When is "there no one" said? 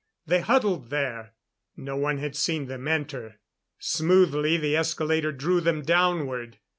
0.89-2.17